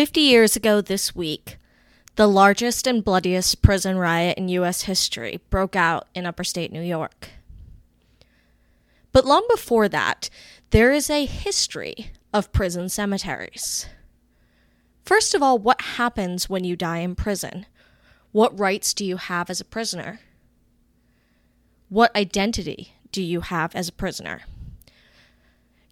[0.00, 1.58] 50 years ago this week,
[2.16, 4.84] the largest and bloodiest prison riot in U.S.
[4.84, 7.28] history broke out in upper state New York.
[9.12, 10.30] But long before that,
[10.70, 13.88] there is a history of prison cemeteries.
[15.04, 17.66] First of all, what happens when you die in prison?
[18.32, 20.20] What rights do you have as a prisoner?
[21.90, 24.44] What identity do you have as a prisoner?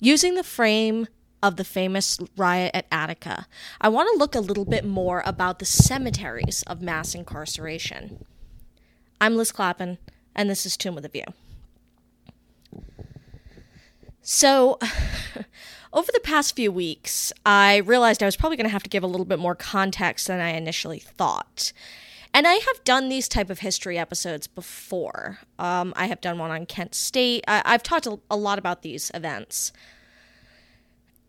[0.00, 1.08] Using the frame
[1.42, 3.46] of the famous riot at Attica,
[3.80, 8.24] I want to look a little bit more about the cemeteries of mass incarceration.
[9.20, 9.98] I'm Liz Clappin,
[10.34, 11.24] and this is Tomb With a View.
[14.20, 14.78] So,
[15.92, 19.02] over the past few weeks, I realized I was probably going to have to give
[19.02, 21.72] a little bit more context than I initially thought.
[22.34, 25.38] And I have done these type of history episodes before.
[25.58, 27.44] Um, I have done one on Kent State.
[27.48, 29.72] I- have talked a-, a lot about these events.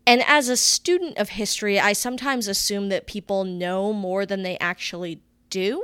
[0.06, 4.58] And as a student of history, I sometimes assume that people know more than they
[4.58, 5.82] actually do.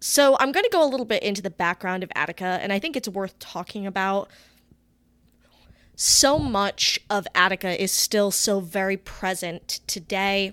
[0.00, 2.78] So I'm going to go a little bit into the background of Attica, and I
[2.78, 4.28] think it's worth talking about.
[5.96, 10.52] So much of Attica is still so very present today,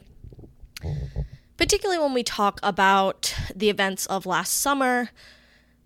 [1.58, 5.10] particularly when we talk about the events of last summer.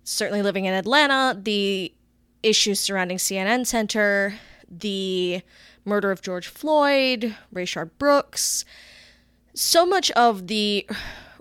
[0.04, 1.92] Certainly living in Atlanta, the
[2.44, 4.34] issues surrounding CNN Center,
[4.68, 5.42] the
[5.84, 8.64] murder of George Floyd, Rayshard Brooks.
[9.54, 10.86] So much of the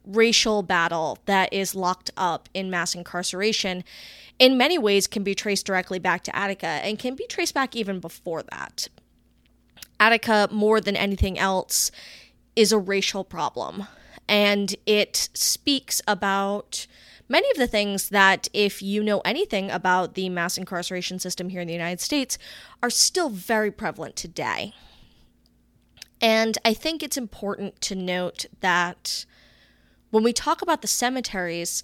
[0.05, 3.83] racial battle that is locked up in mass incarceration
[4.37, 7.75] in many ways can be traced directly back to Attica and can be traced back
[7.75, 8.87] even before that.
[9.99, 11.89] Attica, more than anything else,
[12.55, 13.87] is a racial problem,
[14.27, 16.85] and it speaks about
[17.27, 21.61] many of the things that, if you know anything about the mass incarceration system here
[21.61, 22.37] in the United States,
[22.81, 24.73] are still very prevalent today.
[26.21, 29.25] And I think it's important to note that
[30.11, 31.83] when we talk about the cemeteries,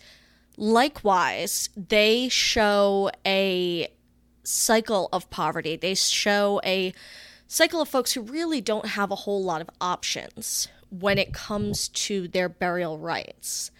[0.57, 3.91] likewise, they show a
[4.43, 5.75] cycle of poverty.
[5.75, 6.93] They show a
[7.47, 11.87] cycle of folks who really don't have a whole lot of options when it comes
[11.89, 13.70] to their burial rights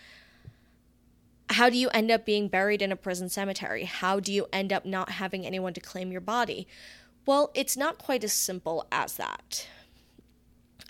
[1.52, 3.84] how do you end up being buried in a prison cemetery?
[3.84, 6.68] How do you end up not having anyone to claim your body?
[7.26, 9.68] Well, it's not quite as simple as that.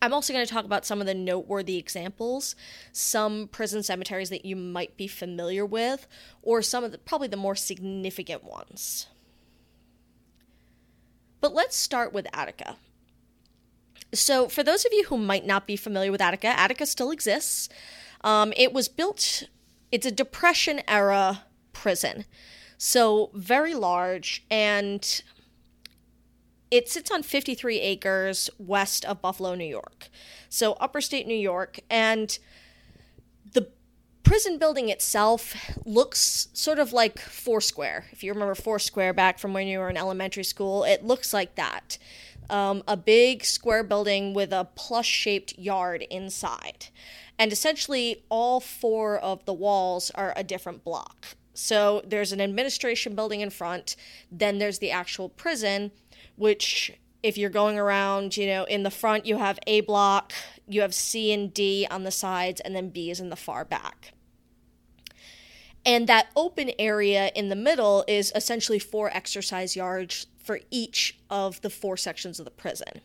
[0.02, 2.56] I'm also going to talk about some of the noteworthy examples,
[2.92, 6.08] some prison cemeteries that you might be familiar with,
[6.42, 9.08] or some of the probably the more significant ones.
[11.40, 12.78] But let's start with Attica.
[14.14, 17.70] So, for those of you who might not be familiar with Attica, Attica still exists.
[18.24, 19.44] Um, it was built
[19.92, 21.44] it's a depression era
[21.74, 22.26] prison.
[22.78, 25.22] So very large and
[26.72, 30.10] it sits on 53 acres west of Buffalo, New York.
[30.50, 32.40] So upper state New York and
[33.52, 33.68] the
[34.24, 35.54] prison building itself
[35.86, 38.06] looks sort of like Foursquare.
[38.12, 41.56] If you remember Foursquare back from when you were in elementary school, it looks like
[41.56, 41.98] that.
[42.50, 46.88] Um, a big square building with a plush shaped yard inside.
[47.42, 51.30] And essentially, all four of the walls are a different block.
[51.56, 53.96] So there's an administration building in front,
[54.32, 55.90] then there's the actual prison,
[56.36, 56.92] which
[57.24, 60.34] if you're going around, you know, in the front you have A block,
[60.68, 63.66] you have C and D on the sides, and then B is in the far
[63.66, 64.14] back.
[65.84, 71.60] And that open area in the middle is essentially four exercise yards for each of
[71.62, 73.02] the four sections of the prison.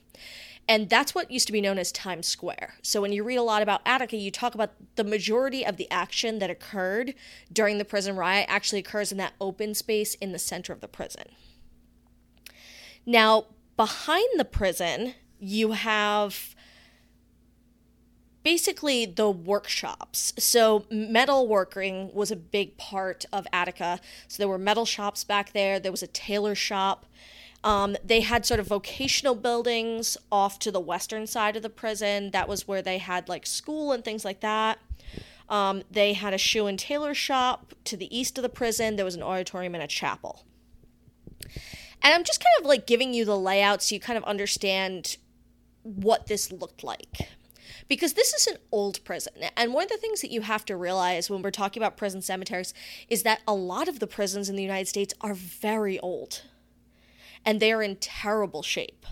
[0.69, 2.75] And that's what used to be known as Times Square.
[2.83, 5.89] So when you read a lot about Attica, you talk about the majority of the
[5.91, 7.15] action that occurred
[7.53, 10.89] during the prison riot actually occurs in that open space in the center of the
[10.89, 11.25] prison.
[13.05, 13.47] Now,
[13.77, 16.57] behind the prison, you have
[18.43, 20.33] basically the workshops.
[20.39, 24.01] So metal working was a big part of Attica.
[24.29, 25.79] So there were metal shops back there.
[25.79, 27.07] There was a tailor shop.
[27.67, 32.31] Um, they had sort of vocational buildings off to the western side of the prison.
[32.31, 34.79] That was where they had like school and things like that.
[35.49, 38.95] Um, they had a shoe and tailor shop to the east of the prison.
[38.95, 40.45] There was an auditorium and a chapel.
[42.03, 45.17] And I'm just kind of like giving you the layout so you kind of understand
[45.83, 47.19] what this looked like.
[47.89, 49.33] Because this is an old prison.
[49.57, 52.23] And one of the things that you have to realize when we're talking about prison
[52.23, 52.75] cemeteries
[53.09, 56.43] is that a lot of the prisons in the United States are very old
[57.47, 59.07] and they're in terrible shape.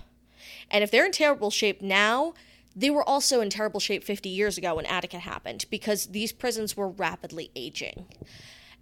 [0.70, 2.34] And if they're in terrible shape now,
[2.76, 6.76] they were also in terrible shape 50 years ago when Attica happened because these prisons
[6.76, 8.06] were rapidly aging.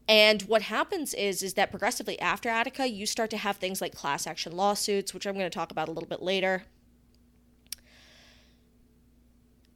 [0.08, 3.94] And what happens is is that progressively after Attica, you start to have things like
[3.94, 6.64] class action lawsuits, which I'm going to talk about a little bit later.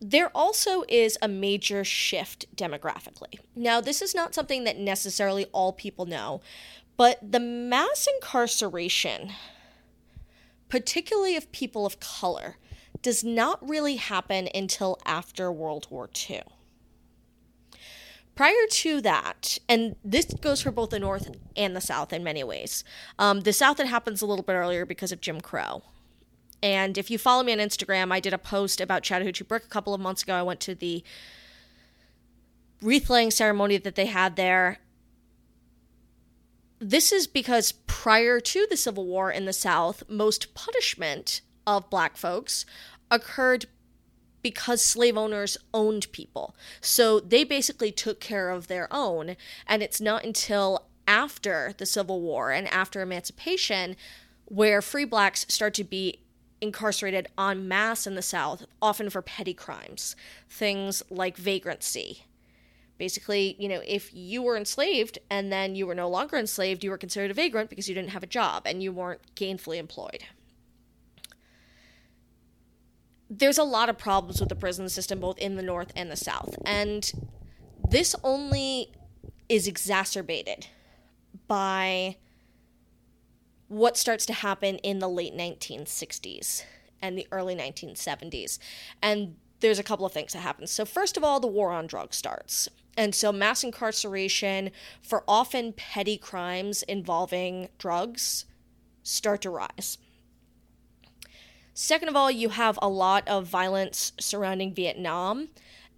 [0.00, 3.38] there also is a major shift demographically.
[3.54, 6.40] Now, this is not something that necessarily all people know,
[6.96, 9.32] but the mass incarceration,
[10.68, 12.56] particularly of people of color,
[13.02, 16.42] does not really happen until after World War II.
[18.34, 22.44] Prior to that, and this goes for both the North and the South in many
[22.44, 22.84] ways,
[23.18, 25.82] um, the South it happens a little bit earlier because of Jim Crow.
[26.62, 29.68] And if you follow me on Instagram, I did a post about Chattahoochee Brick a
[29.68, 30.34] couple of months ago.
[30.34, 31.02] I went to the
[32.82, 34.78] wreath laying ceremony that they had there.
[36.88, 42.16] This is because prior to the Civil War in the South, most punishment of black
[42.16, 42.64] folks
[43.10, 43.66] occurred
[44.40, 46.54] because slave owners owned people.
[46.80, 49.34] So they basically took care of their own.
[49.66, 53.96] And it's not until after the Civil War and after emancipation
[54.44, 56.20] where free blacks start to be
[56.60, 60.14] incarcerated en masse in the South, often for petty crimes,
[60.48, 62.26] things like vagrancy.
[62.98, 66.90] Basically, you know, if you were enslaved and then you were no longer enslaved, you
[66.90, 70.24] were considered a vagrant because you didn't have a job and you weren't gainfully employed.
[73.28, 76.16] There's a lot of problems with the prison system, both in the North and the
[76.16, 76.56] South.
[76.64, 77.10] And
[77.90, 78.92] this only
[79.48, 80.68] is exacerbated
[81.46, 82.16] by
[83.68, 86.62] what starts to happen in the late 1960s
[87.02, 88.58] and the early 1970s.
[89.02, 90.66] And there's a couple of things that happen.
[90.66, 92.68] So, first of all, the war on drugs starts.
[92.96, 94.70] And so, mass incarceration
[95.02, 98.46] for often petty crimes involving drugs
[99.02, 99.98] start to rise.
[101.74, 105.48] Second of all, you have a lot of violence surrounding Vietnam.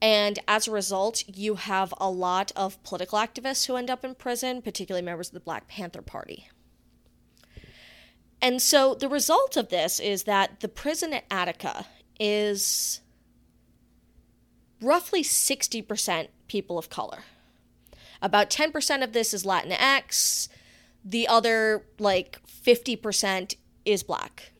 [0.03, 4.15] And as a result, you have a lot of political activists who end up in
[4.15, 6.49] prison, particularly members of the Black Panther Party.
[8.41, 11.87] And so the result of this is that the prison at Attica
[12.21, 13.01] is
[14.81, 17.21] roughly 60% people of color.
[18.21, 20.49] About 10% of this is Latinx.
[21.05, 23.55] The other, like 50%,
[23.85, 24.53] is black.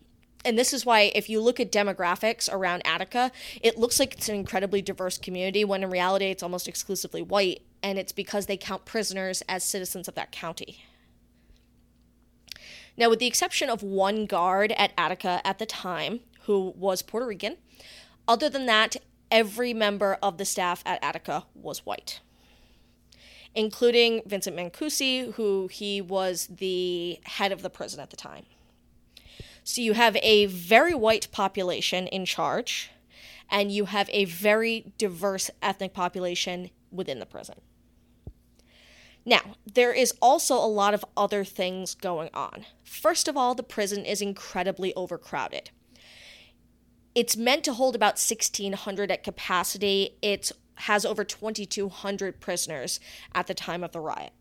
[0.45, 4.29] And this is why, if you look at demographics around Attica, it looks like it's
[4.29, 7.63] an incredibly diverse community when in reality it's almost exclusively white.
[7.83, 10.85] And it's because they count prisoners as citizens of that county.
[12.97, 17.27] Now, with the exception of one guard at Attica at the time, who was Puerto
[17.27, 17.57] Rican,
[18.27, 18.97] other than that,
[19.31, 22.21] every member of the staff at Attica was white,
[23.55, 28.47] including Vincent Mancusi, who he was the head of the prison at the time.
[29.65, 32.91] So you have a very white population in charge,
[33.51, 37.57] and you have a very diverse ethnic population within the prison.
[39.27, 42.65] Now, there is also a lot of other things going on.
[42.83, 45.71] First of all, the prison is incredibly overcrowded.
[47.15, 50.17] It's meant to hold about 1,600 at capacity.
[50.23, 53.01] It has over 2,200 prisoners
[53.35, 54.33] at the time of the riot.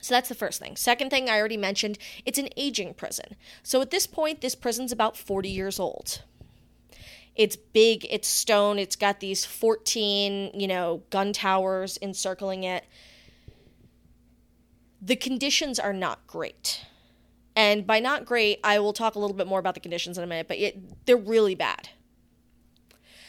[0.00, 0.76] So that's the first thing.
[0.76, 3.36] Second thing I already mentioned, it's an aging prison.
[3.62, 6.22] So at this point, this prison's about 40 years old.
[7.34, 12.84] It's big, it's stone, it's got these 14, you know, gun towers encircling it
[15.04, 16.80] the conditions are not great.
[17.56, 20.24] And by not great, I will talk a little bit more about the conditions in
[20.24, 21.90] a minute, but it, they're really bad.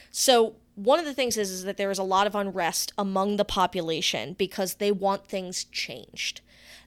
[0.10, 3.38] So, one of the things is, is that there is a lot of unrest among
[3.38, 6.41] the population because they want things changed.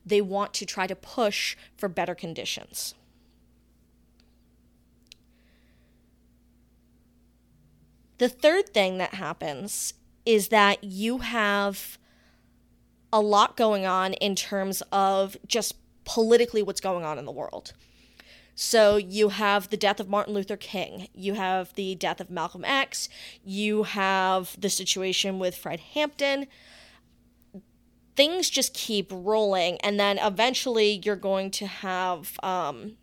[0.05, 2.95] They want to try to push for better conditions.
[8.19, 9.95] The third thing that happens
[10.27, 11.99] is that you have
[13.13, 15.77] a lot going on in terms of just
[16.09, 17.75] politically what's going on in the world.
[18.55, 22.65] So you have the death of Martin Luther King, you have the death of Malcolm
[22.65, 23.09] X,
[23.45, 26.47] you have the situation with Fred Hampton.
[28.17, 32.97] Things just keep rolling, and then eventually you're going to have um,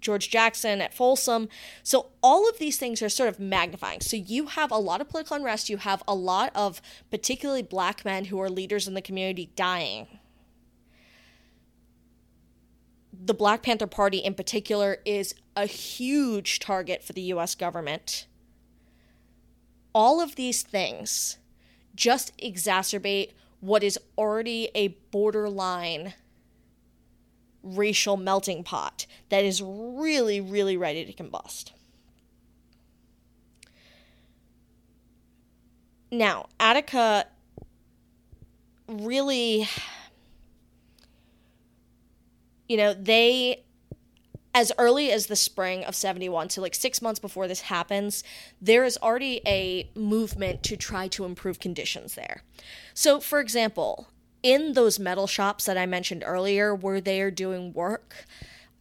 [0.00, 1.48] George Jackson at Folsom.
[1.82, 4.02] So all of these things are sort of magnifying.
[4.02, 8.04] So you have a lot of political unrest, you have a lot of particularly black
[8.04, 10.18] men who are leaders in the community dying.
[13.20, 18.26] The Black Panther Party in particular is a huge target for the US government.
[19.92, 21.38] All of these things
[21.94, 26.14] just exacerbate what is already a borderline
[27.62, 31.72] racial melting pot that is really, really ready to combust.
[36.10, 37.26] Now, Attica
[38.88, 39.68] really,
[42.68, 43.64] you know, they,
[44.54, 48.22] as early as the spring of 71, so like six months before this happens,
[48.60, 52.42] there is already a movement to try to improve conditions there.
[52.94, 54.08] So, for example,
[54.42, 58.26] in those metal shops that I mentioned earlier where they are doing work,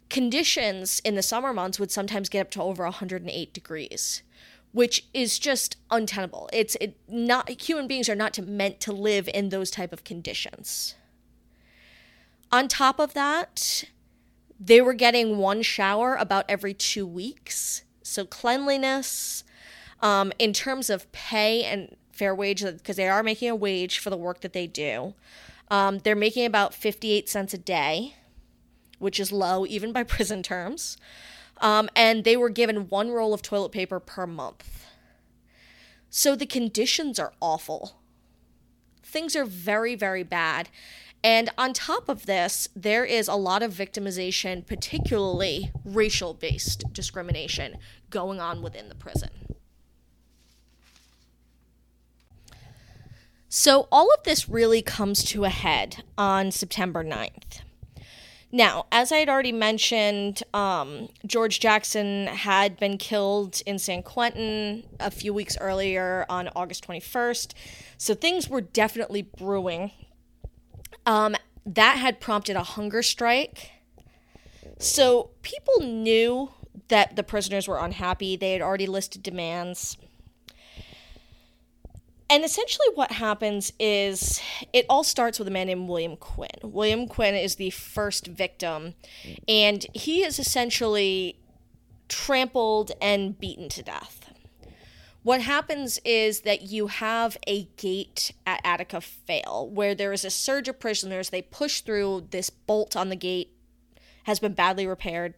[0.10, 4.22] conditions in the summer months would sometimes get up to over 108 degrees
[4.74, 9.30] which is just untenable it's it not human beings are not to, meant to live
[9.34, 10.96] in those type of conditions
[12.52, 13.84] on top of that
[14.60, 19.44] they were getting one shower about every two weeks so cleanliness
[20.02, 24.10] um, in terms of pay and fair wage because they are making a wage for
[24.10, 25.14] the work that they do
[25.70, 28.16] um, they're making about 58 cents a day
[29.00, 30.98] which is low even by prison terms.
[31.60, 34.86] Um, and they were given one roll of toilet paper per month.
[36.10, 37.98] So the conditions are awful.
[39.04, 40.70] Things are very, very bad.
[41.24, 47.78] And on top of this, there is a lot of victimization, particularly racial based discrimination,
[48.10, 49.30] going on within the prison.
[53.50, 57.62] So, all of this really comes to a head on September 9th.
[58.52, 64.84] Now, as I had already mentioned, um, George Jackson had been killed in San Quentin
[65.00, 67.54] a few weeks earlier on August 21st.
[67.98, 69.92] So things were definitely brewing.
[71.08, 71.36] Um,
[71.66, 73.72] that had prompted a hunger strike.
[74.78, 76.52] So people knew
[76.90, 78.36] that the prisoners were unhappy.
[78.36, 79.98] They had already listed demands.
[82.30, 84.42] And essentially, what happens is
[84.74, 86.50] it all starts with a man named William Quinn.
[86.62, 88.96] William Quinn is the first victim,
[89.48, 91.40] and he is essentially
[92.10, 94.27] trampled and beaten to death.
[95.28, 100.30] What happens is that you have a gate at Attica fail where there is a
[100.30, 101.32] surge of prisoners.
[101.32, 103.52] They push through, this bolt on the gate
[104.24, 105.34] has been badly repaired.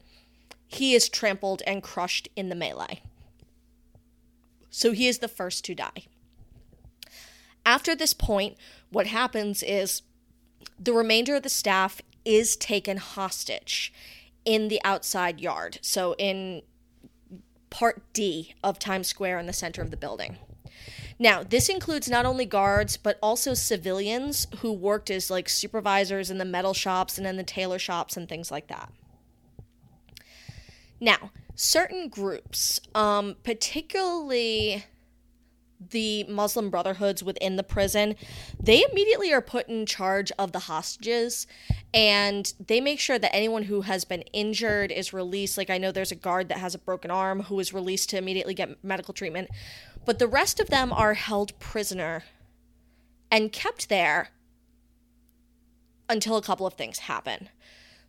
[0.67, 3.01] He is trampled and crushed in the melee.
[4.69, 6.05] So he is the first to die.
[7.65, 8.58] After this point,
[8.91, 10.03] what happens is
[10.79, 13.91] the remainder of the staff is taken hostage
[14.46, 15.79] in the outside yard.
[15.81, 16.62] So in
[17.69, 20.38] part D of Times Square in the center of the building.
[21.21, 26.38] Now, this includes not only guards, but also civilians who worked as like supervisors in
[26.38, 28.89] the metal shops and in the tailor shops and things like that.
[31.01, 34.85] Now, certain groups, um, particularly
[35.79, 38.15] the Muslim brotherhoods within the prison,
[38.59, 41.48] they immediately are put in charge of the hostages
[41.93, 45.57] and they make sure that anyone who has been injured is released.
[45.57, 48.17] Like, I know there's a guard that has a broken arm who is released to
[48.17, 49.50] immediately get medical treatment,
[50.05, 52.24] but the rest of them are held prisoner
[53.31, 54.29] and kept there
[56.09, 57.50] until a couple of things happen.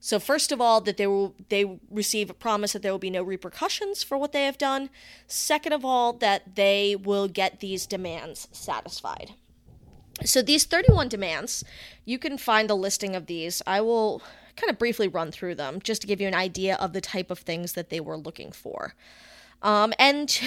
[0.01, 3.11] So first of all, that they will they receive a promise that there will be
[3.11, 4.89] no repercussions for what they have done.
[5.27, 9.35] Second of all, that they will get these demands satisfied.
[10.25, 11.65] So these 31 demands,
[12.05, 13.63] you can find a listing of these.
[13.67, 14.23] I will
[14.57, 17.31] kind of briefly run through them just to give you an idea of the type
[17.31, 18.95] of things that they were looking for.
[19.63, 20.29] Um, and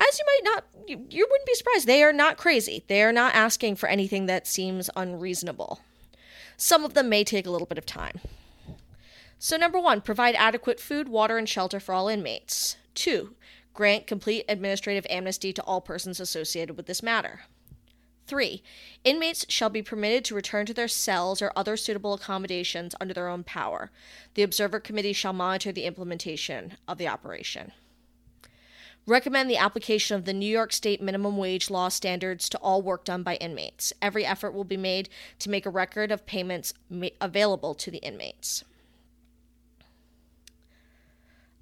[0.00, 2.84] as you might not, you, you wouldn't be surprised, they are not crazy.
[2.86, 5.80] They are not asking for anything that seems unreasonable.
[6.56, 8.20] Some of them may take a little bit of time.
[9.38, 12.76] So, number one, provide adequate food, water, and shelter for all inmates.
[12.94, 13.34] Two,
[13.74, 17.42] grant complete administrative amnesty to all persons associated with this matter.
[18.26, 18.62] 3.
[19.04, 23.28] Inmates shall be permitted to return to their cells or other suitable accommodations under their
[23.28, 23.90] own power.
[24.34, 27.72] The Observer Committee shall monitor the implementation of the operation.
[29.06, 33.04] Recommend the application of the New York State minimum wage law standards to all work
[33.04, 33.92] done by inmates.
[34.02, 37.98] Every effort will be made to make a record of payments ma- available to the
[37.98, 38.64] inmates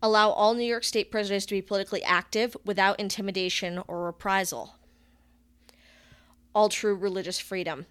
[0.05, 4.75] allow all New York State prisoners to be politically active without intimidation or reprisal.
[6.55, 7.87] All true religious freedom.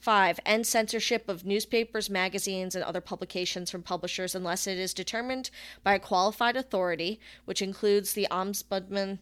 [0.00, 0.40] 5.
[0.44, 5.50] End censorship of newspapers, magazines, and other publications from publishers unless it is determined
[5.84, 9.20] by a qualified authority, which includes the Ombudsman,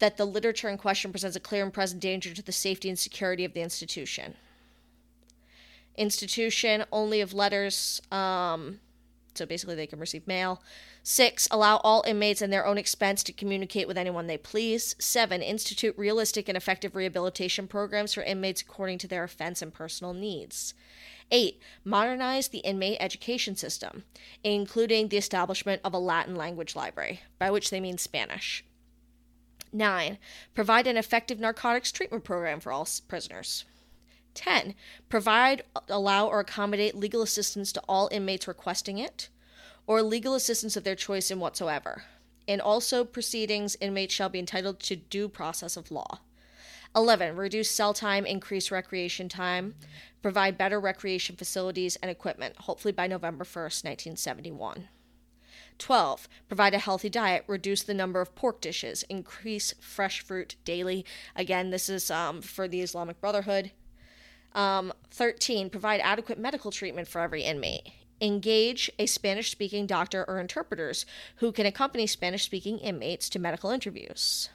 [0.00, 2.98] that the literature in question presents a clear and present danger to the safety and
[2.98, 4.34] security of the institution.
[5.96, 8.80] Institution only of letters, um,
[9.34, 10.60] so basically they can receive mail.
[11.06, 14.96] Six, allow all inmates in their own expense to communicate with anyone they please.
[14.98, 20.14] Seven, institute realistic and effective rehabilitation programs for inmates according to their offense and personal
[20.14, 20.72] needs.
[21.30, 24.04] Eight, modernize the inmate education system,
[24.42, 28.64] including the establishment of a Latin language library, by which they mean Spanish.
[29.74, 30.16] Nine,
[30.54, 33.66] provide an effective narcotics treatment program for all prisoners.
[34.32, 34.74] 10.
[35.10, 39.28] Provide, allow, or accommodate legal assistance to all inmates requesting it
[39.86, 42.04] or legal assistance of their choice in whatsoever.
[42.46, 46.20] In also proceedings, inmates shall be entitled to due process of law.
[46.96, 47.36] 11.
[47.36, 49.74] Reduce cell time, increase recreation time,
[50.22, 54.88] provide better recreation facilities and equipment, hopefully by November 1st, 1971.
[55.78, 56.28] 12.
[56.46, 61.04] Provide a healthy diet, reduce the number of pork dishes, increase fresh fruit daily.
[61.34, 63.72] Again, this is um, for the Islamic Brotherhood.
[64.52, 65.70] Um, 13.
[65.70, 67.88] Provide adequate medical treatment for every inmate.
[68.20, 71.04] Engage a Spanish speaking doctor or interpreters
[71.36, 74.48] who can accompany Spanish speaking inmates to medical interviews.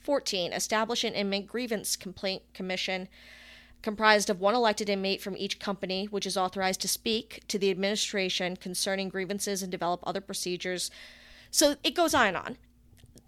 [0.00, 0.52] 14.
[0.52, 3.08] Establish an inmate grievance complaint commission
[3.82, 7.70] comprised of one elected inmate from each company, which is authorized to speak to the
[7.70, 10.90] administration concerning grievances and develop other procedures.
[11.50, 12.56] So it goes on and on.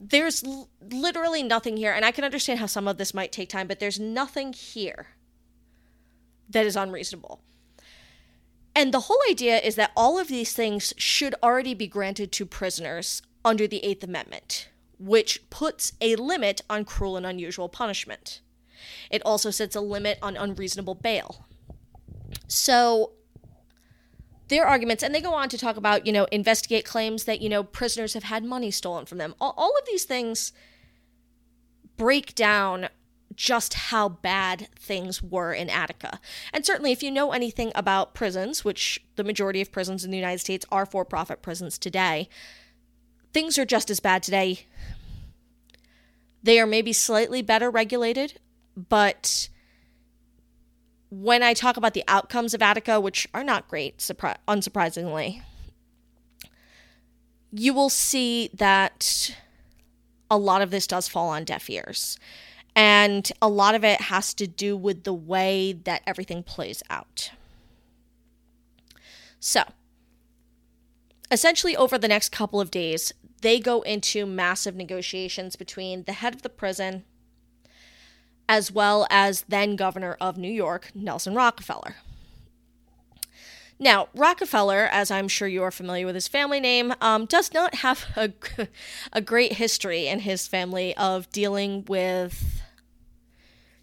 [0.01, 3.49] There's l- literally nothing here, and I can understand how some of this might take
[3.49, 5.09] time, but there's nothing here
[6.51, 7.41] that is unreasonable.
[8.75, 12.47] And the whole idea is that all of these things should already be granted to
[12.47, 18.41] prisoners under the Eighth Amendment, which puts a limit on cruel and unusual punishment.
[19.11, 21.47] It also sets a limit on unreasonable bail.
[22.49, 23.13] So
[24.49, 27.49] their arguments, and they go on to talk about, you know, investigate claims that, you
[27.49, 29.35] know, prisoners have had money stolen from them.
[29.41, 30.53] All, all of these things
[31.97, 32.89] break down
[33.37, 36.21] just how bad things were in Attica.
[36.53, 40.17] And certainly, if you know anything about prisons, which the majority of prisons in the
[40.17, 42.29] United States are for profit prisons today,
[43.33, 44.67] things are just as bad today.
[46.43, 48.41] They are maybe slightly better regulated,
[48.77, 49.49] but
[51.11, 55.43] when I talk about the outcomes of Attica, which are not great, surpri- unsurprisingly,
[57.53, 59.37] you will see that
[60.31, 62.19] a lot of this does fall on deaf ears.
[62.75, 67.31] And a lot of it has to do with the way that everything plays out.
[69.41, 69.65] So,
[71.31, 76.35] essentially, over the next couple of days, they go into massive negotiations between the head
[76.35, 77.05] of the prison
[78.49, 81.97] as well as then governor of New York, Nelson Rockefeller.
[83.79, 87.77] Now, Rockefeller, as I'm sure you are familiar with his family name, um, does not
[87.77, 88.33] have a,
[89.13, 92.62] a great history in his family of dealing with,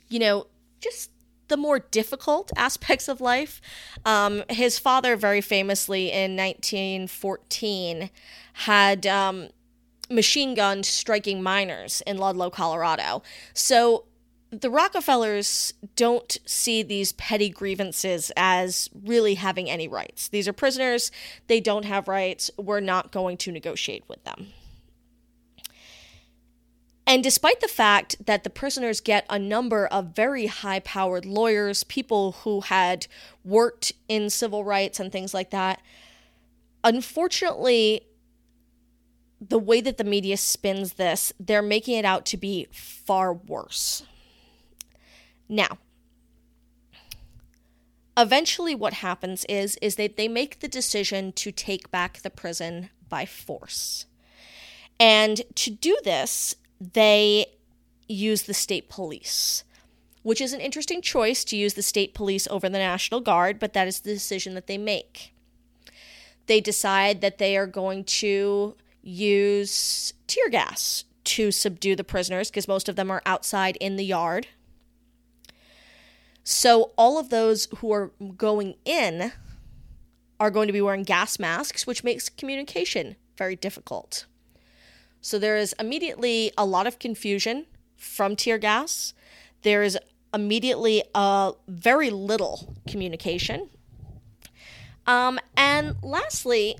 [0.09, 0.47] you know,
[0.79, 1.11] just
[1.47, 3.61] the more difficult aspects of life.
[4.05, 8.09] Um, his father, very famously in 1914,
[8.53, 9.49] had um,
[10.09, 13.21] machine guns striking miners in Ludlow, Colorado.
[13.53, 14.05] So
[14.51, 20.27] the Rockefellers don't see these petty grievances as really having any rights.
[20.27, 21.11] These are prisoners,
[21.47, 24.47] they don't have rights, we're not going to negotiate with them.
[27.09, 31.83] And despite the fact that the prisoners get a number of very high powered lawyers,
[31.83, 33.07] people who had
[33.43, 35.81] worked in civil rights and things like that,
[36.83, 38.01] unfortunately,
[39.41, 44.03] the way that the media spins this, they're making it out to be far worse.
[45.49, 45.79] Now,
[48.15, 52.91] eventually what happens is is that they make the decision to take back the prison
[53.07, 54.05] by force.
[54.99, 57.45] And to do this, they
[58.07, 59.63] use the state police,
[60.23, 63.73] which is an interesting choice to use the state police over the National Guard, but
[63.73, 65.33] that is the decision that they make.
[66.47, 72.67] They decide that they are going to use tear gas to subdue the prisoners because
[72.67, 74.47] most of them are outside in the yard
[76.51, 79.31] so all of those who are going in
[80.39, 84.25] are going to be wearing gas masks, which makes communication very difficult.
[85.21, 87.65] So there is immediately a lot of confusion
[87.97, 89.13] from tear gas.
[89.63, 89.97] There is
[90.33, 93.69] immediately a very little communication.
[95.05, 96.77] Um, and lastly,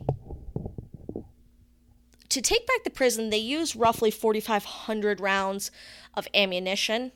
[2.30, 5.72] to take back the prison, they use roughly 4,500 rounds
[6.14, 7.12] of ammunition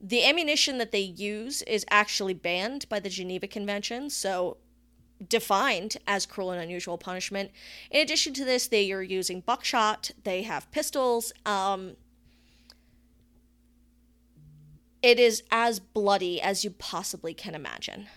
[0.00, 4.58] the ammunition that they use is actually banned by the Geneva Convention, so
[5.26, 7.50] defined as cruel and unusual punishment.
[7.90, 11.32] In addition to this, they are using buckshot, they have pistols.
[11.46, 11.96] Um,
[15.02, 18.08] it is as bloody as you possibly can imagine.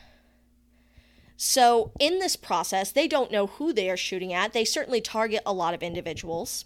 [1.38, 4.54] So, in this process, they don't know who they are shooting at.
[4.54, 6.66] They certainly target a lot of individuals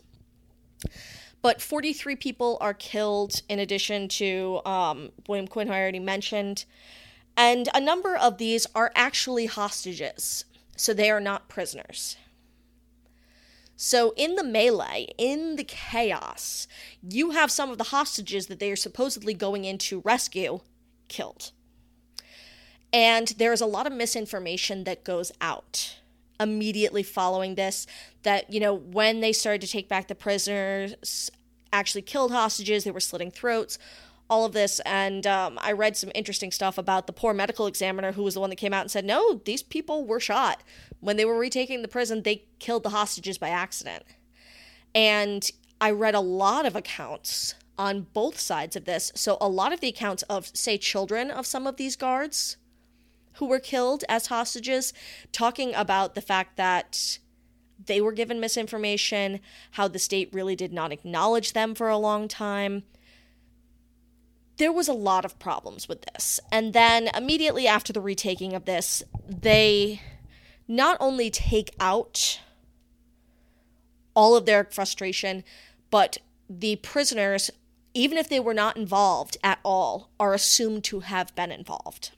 [1.46, 6.66] but 43 people are killed in addition to um, William Quinn, who I already mentioned.
[7.38, 10.46] And a number of these are actually hostages,
[10.78, 12.18] so they are not prisoners.
[13.78, 16.66] So, in the melee, in the chaos,
[17.02, 20.60] you have some of the hostages that they are supposedly going in to rescue
[21.10, 21.52] killed.
[22.94, 25.98] And there is a lot of misinformation that goes out.
[26.38, 27.88] immediately following this
[28.24, 31.32] that, you know, when they started to take back the prisoners,
[31.72, 33.78] actually killed hostages, they were slitting throats,
[34.30, 34.80] all of this.
[34.86, 38.40] And um, I read some interesting stuff about the poor medical examiner who was the
[38.40, 40.64] one that came out and said, no, these people were shot.
[41.00, 44.04] When they were retaking the prison, they killed the hostages by accident.
[44.94, 49.12] And I read a lot of accounts on both sides of this.
[49.16, 52.58] So, a lot of the accounts of, say, children of some of these guards
[53.34, 54.94] who were killed as hostages,
[55.34, 57.20] talking about the fact that
[57.86, 62.28] they were given misinformation, how the state really did not acknowledge them for a long
[62.30, 62.84] time.
[64.58, 66.40] There was a lot of problems with this.
[66.52, 70.02] And then immediately after the retaking of this, they
[70.68, 72.40] not only take out
[74.16, 75.44] all of their frustration,
[75.92, 76.18] but
[76.50, 77.52] the prisoners,
[77.94, 82.12] even if they were not involved at all, are assumed to have been involved.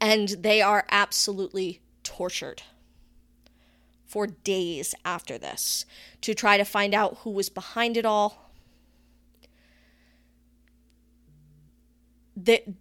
[0.00, 2.62] And they are absolutely tortured
[4.06, 5.84] for days after this
[6.22, 8.47] to try to find out who was behind it all.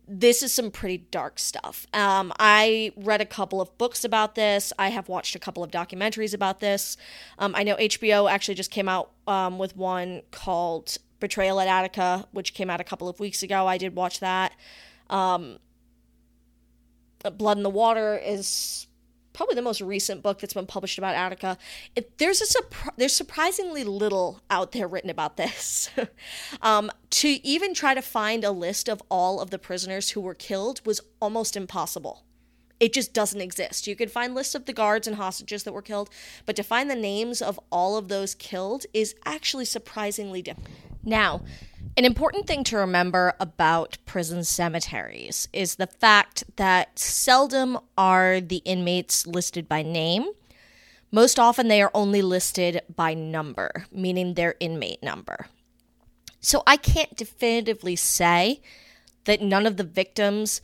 [0.08, 1.88] This is some pretty dark stuff.
[1.94, 4.72] Um, I read a couple of books about this.
[4.78, 6.98] I have watched a couple of documentaries about this.
[7.40, 12.28] Um, I know HBO actually just came out um, with one called Betrayal at Attica,
[12.32, 13.68] which came out a couple of weeks ago.
[13.68, 14.54] I did watch that.
[15.10, 15.60] Um,
[17.38, 18.87] Blood in the Water is
[19.38, 21.58] probably the most recent book that's been published about Attica.
[21.96, 22.64] It, there's a
[22.98, 25.90] there's surprisingly little out there written about this.
[26.62, 30.34] um, to even try to find a list of all of the prisoners who were
[30.34, 32.24] killed was almost impossible.
[32.80, 33.88] It just doesn't exist.
[33.88, 36.10] You can find lists of the guards and hostages that were killed,
[36.46, 40.70] but to find the names of all of those killed is actually surprisingly difficult.
[41.04, 41.42] Now,
[41.96, 48.62] an important thing to remember about prison cemeteries is the fact that seldom are the
[48.66, 50.30] inmates listed by name.
[51.12, 55.48] Most often, they are only listed by number, meaning their inmate number.
[56.40, 58.62] So I can't definitively say
[59.24, 60.62] that none of the victims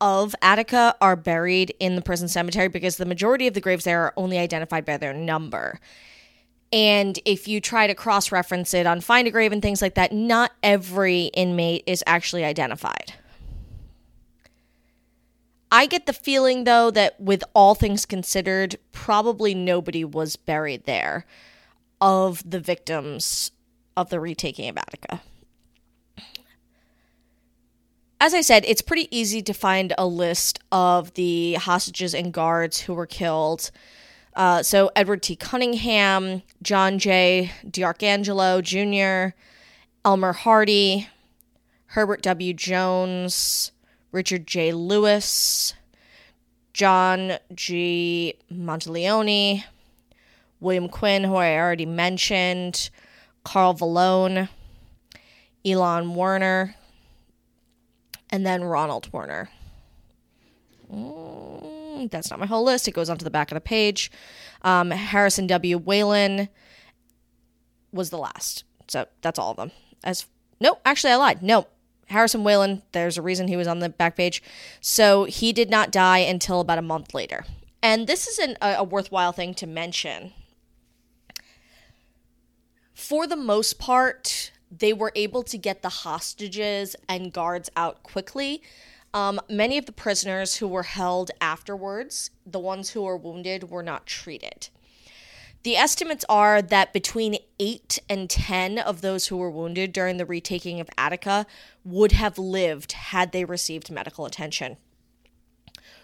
[0.00, 4.02] of Attica are buried in the prison cemetery because the majority of the graves there
[4.02, 5.80] are only identified by their number.
[6.72, 9.94] And if you try to cross reference it on Find a Grave and things like
[9.94, 13.14] that, not every inmate is actually identified.
[15.70, 21.26] I get the feeling, though, that with all things considered, probably nobody was buried there
[22.00, 23.50] of the victims
[23.96, 25.20] of the retaking of Attica.
[28.24, 32.80] As I said, it's pretty easy to find a list of the hostages and guards
[32.80, 33.70] who were killed
[34.34, 35.36] uh, so Edward T.
[35.36, 37.52] Cunningham, John J.
[37.70, 39.36] D'Arcangelo Jr.,
[40.06, 41.06] Elmer Hardie,
[41.88, 42.54] Herbert W.
[42.54, 43.72] Jones,
[44.10, 44.72] Richard J.
[44.72, 45.74] Lewis,
[46.72, 48.36] John G.
[48.50, 49.64] Monteleone,
[50.60, 52.88] William Quinn, who I already mentioned,
[53.44, 54.48] Carl Valone,
[55.62, 56.74] Elon Werner,
[58.34, 59.48] and then Ronald Werner.
[60.92, 61.74] Mm
[62.10, 62.88] that's not my whole list.
[62.88, 64.10] It goes onto the back of the page.
[64.62, 65.78] Um, Harrison W.
[65.78, 66.48] Whalen
[67.92, 68.64] was the last.
[68.88, 69.70] So that's all of them.
[70.02, 70.26] As
[70.60, 71.42] no, actually I lied.
[71.42, 71.66] No,
[72.08, 74.42] Harrison Whalen, there's a reason he was on the back page.
[74.80, 77.44] So he did not die until about a month later.
[77.82, 80.32] And this is an, a, a worthwhile thing to mention.
[82.94, 88.62] For the most part, they were able to get the hostages and guards out quickly
[89.14, 93.82] um, many of the prisoners who were held afterwards, the ones who were wounded, were
[93.82, 94.68] not treated.
[95.62, 100.26] The estimates are that between 8 and 10 of those who were wounded during the
[100.26, 101.46] retaking of Attica
[101.84, 104.76] would have lived had they received medical attention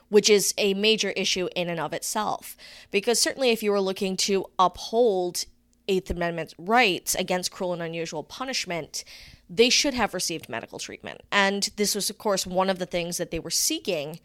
[0.09, 2.57] which is a major issue in and of itself.
[2.91, 5.45] Because certainly, if you were looking to uphold
[5.89, 9.05] Eighth Amendment rights against cruel and unusual punishment,
[9.49, 11.23] they should have received medical treatment.
[11.33, 14.21] And this was, of course, one of the things that they were seeking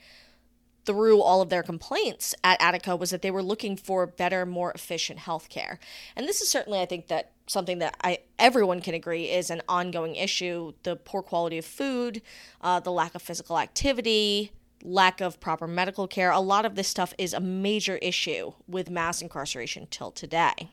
[0.85, 4.71] through all of their complaints at Attica was that they were looking for better, more
[4.71, 5.79] efficient health care.
[6.15, 9.61] And this is certainly, I think, that something that I everyone can agree is an
[9.67, 12.21] ongoing issue: the poor quality of food,
[12.61, 14.51] uh, the lack of physical activity,
[14.83, 16.31] lack of proper medical care.
[16.31, 20.69] A lot of this stuff is a major issue with mass incarceration till today.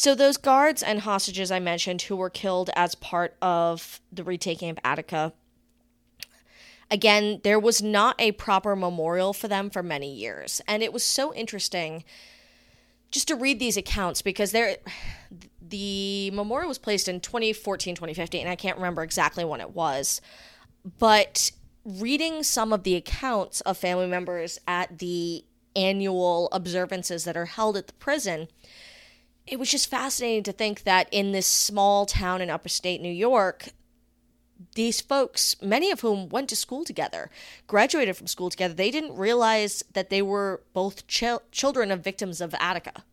[0.00, 4.70] So, those guards and hostages I mentioned who were killed as part of the retaking
[4.70, 5.32] of Attica,
[6.88, 10.60] again, there was not a proper memorial for them for many years.
[10.68, 12.04] And it was so interesting
[13.10, 14.76] just to read these accounts because there
[15.60, 20.20] the memorial was placed in 2014 2015 and i can't remember exactly when it was
[20.98, 21.50] but
[21.84, 25.44] reading some of the accounts of family members at the
[25.78, 28.48] annual observances that are held at the prison,
[29.50, 33.68] it was just fascinating to think that in this small town in upstate New York,
[34.74, 37.30] these folks, many of whom went to school together,
[37.66, 42.40] graduated from school together, they didn't realize that they were both ch- children of victims
[42.40, 43.04] of Attica.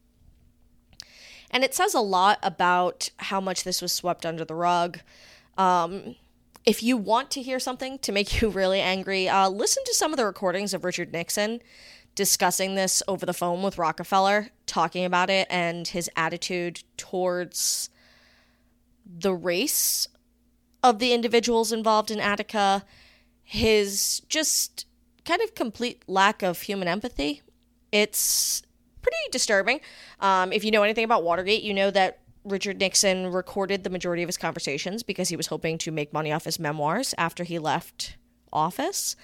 [1.52, 5.00] And it says a lot about how much this was swept under the rug.
[5.58, 6.15] Um,
[6.65, 10.12] if you want to hear something to make you really angry, uh, listen to some
[10.12, 11.62] of the recordings of Richard Nixon
[12.15, 17.89] discussing this over the phone with Rockefeller, talking about it and his attitude towards
[19.06, 20.08] the race
[20.84, 22.84] of the individuals involved in Attica,
[23.43, 24.86] his just
[25.25, 27.41] kind of complete lack of human empathy.
[27.91, 28.62] It's
[29.01, 29.82] pretty disturbing.
[30.19, 34.21] Um, if you know anything about Watergate, you know that Richard Nixon recorded the majority
[34.21, 37.58] of his conversations because he was hoping to make money off his memoirs after he
[37.58, 38.17] left
[38.54, 39.15] office.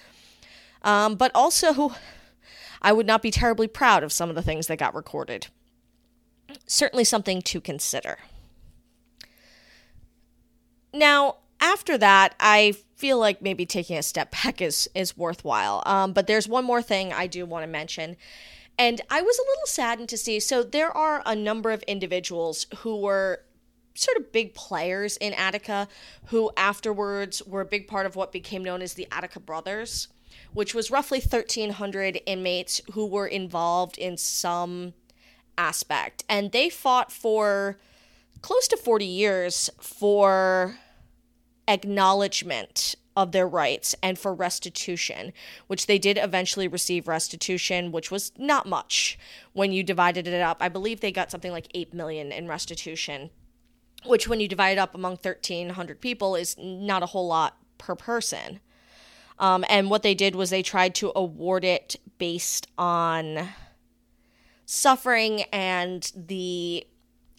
[0.82, 1.94] Um, but also,
[2.82, 5.46] I would not be terribly proud of some of the things that got recorded.
[6.66, 8.18] Certainly something to consider.
[10.92, 15.82] Now, after that, I feel like maybe taking a step back is is worthwhile.
[15.86, 18.16] Um, but there's one more thing I do want to mention.
[18.78, 20.40] And I was a little saddened to see.
[20.40, 23.40] So there are a number of individuals who were
[23.94, 25.86] sort of big players in Attica
[26.26, 30.08] who afterwards were a big part of what became known as the Attica Brothers,
[30.52, 34.94] which was roughly 1,300 inmates who were involved in some
[35.56, 36.24] aspect.
[36.28, 37.78] And they fought for
[38.40, 40.78] close to 40 years for
[41.68, 45.32] acknowledgement of their rights and for restitution,
[45.66, 49.18] which they did eventually receive restitution, which was not much
[49.52, 50.58] when you divided it up.
[50.60, 53.30] I believe they got something like 8 million in restitution,
[54.04, 57.94] which when you divide it up among 1300 people is not a whole lot per
[57.94, 58.60] person.
[59.38, 63.48] Um, and what they did was they tried to award it based on
[64.66, 66.86] suffering and the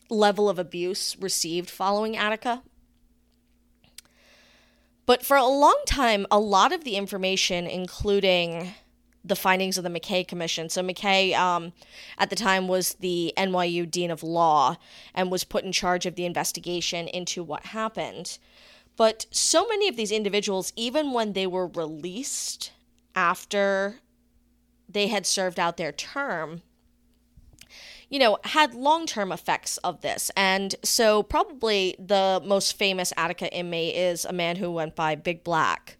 [0.10, 2.62] level of abuse received following Attica
[5.06, 8.74] but for a long time, a lot of the information, including
[9.26, 10.70] the findings of the McKay Commission.
[10.70, 11.72] So McKay, um,
[12.18, 14.78] at the time, was the NYU Dean of Law
[15.14, 18.38] and was put in charge of the investigation into what happened.
[18.96, 22.72] But so many of these individuals, even when they were released
[23.16, 23.96] after
[24.88, 26.62] they had served out their term,
[28.10, 30.30] you know, had long term effects of this.
[30.38, 35.44] And so, probably the most famous Attica inmate is a man who went by Big
[35.44, 35.98] Black.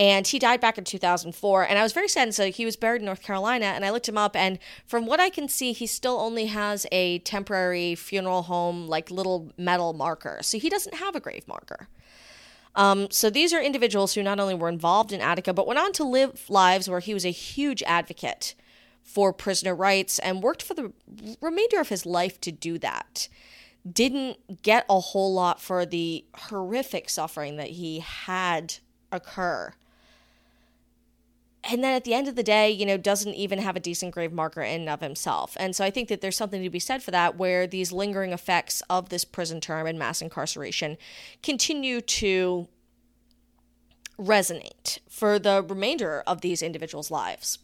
[0.00, 1.64] And he died back in 2004.
[1.64, 2.32] And I was very sad.
[2.32, 3.66] So he was buried in North Carolina.
[3.66, 4.36] And I looked him up.
[4.36, 9.10] And from what I can see, he still only has a temporary funeral home, like
[9.10, 10.38] little metal marker.
[10.42, 11.88] So he doesn't have a grave marker.
[12.74, 15.92] Um, so these are individuals who not only were involved in Attica, but went on
[15.94, 18.54] to live lives where he was a huge advocate
[19.02, 20.92] for prisoner rights and worked for the
[21.40, 23.28] remainder of his life to do that.
[23.90, 28.74] Didn't get a whole lot for the horrific suffering that he had
[29.10, 29.72] occur.
[31.70, 34.14] And then at the end of the day, you know, doesn't even have a decent
[34.14, 35.54] grave marker in and of himself.
[35.60, 38.32] And so I think that there's something to be said for that, where these lingering
[38.32, 40.96] effects of this prison term and mass incarceration
[41.42, 42.68] continue to
[44.18, 47.58] resonate for the remainder of these individuals' lives.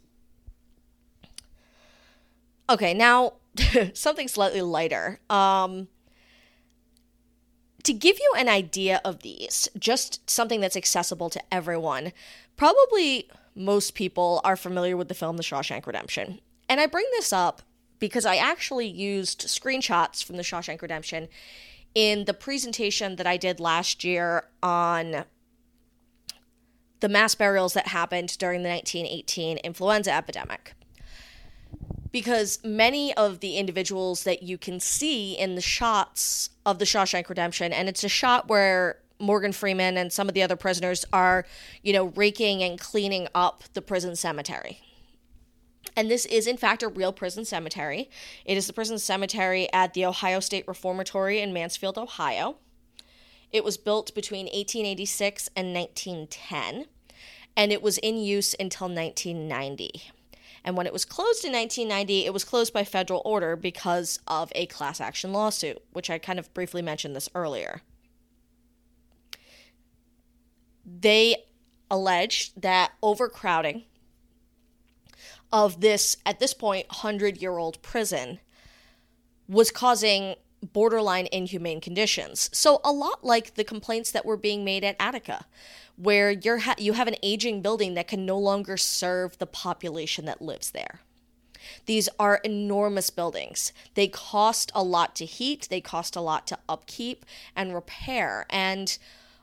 [2.69, 3.35] Okay, now
[3.95, 5.19] something slightly lighter.
[5.31, 5.89] Um,
[7.85, 12.13] to give you an idea of these, just something that's accessible to everyone,
[12.57, 16.41] probably most people are familiar with the film The Shawshank Redemption.
[16.69, 17.63] And I bring this up
[17.99, 21.29] because I actually used screenshots from The Shawshank Redemption
[21.95, 25.25] in the presentation that I did last year on
[27.01, 30.75] the mass burials that happened during the 1918 influenza epidemic
[32.15, 37.29] because many of the individuals that you can see in the shots of the Shawshank
[37.29, 41.47] Redemption, and it's a shot where Morgan Freeman and some of the other prisoners are,
[41.83, 44.81] you know, raking and cleaning up the prison cemetery.
[45.97, 48.11] And this is, in fact, a real prison cemetery.
[48.45, 52.57] It is the prison cemetery at the Ohio State Reformatory in Mansfield, Ohio.
[53.53, 56.87] It was built between 1886 and 1910,
[57.57, 60.03] and it was in use until 1990.
[60.65, 64.51] And when it was closed in 1990, it was closed by federal order because of
[64.55, 67.83] a class action lawsuit, which I kind of briefly mentioned this earlier.
[70.85, 71.37] They
[71.91, 73.85] alleged that overcrowding
[75.53, 78.41] of this, at this point, 100 year old prison
[79.49, 80.35] was causing
[80.73, 82.51] borderline inhumane conditions.
[82.53, 85.47] So a lot like the complaints that were being made at Attica,
[85.97, 90.25] where you're ha- you have an aging building that can no longer serve the population
[90.25, 91.01] that lives there.
[91.87, 93.73] These are enormous buildings.
[93.95, 98.47] They cost a lot to heat, they cost a lot to upkeep and repair.
[98.51, 98.97] And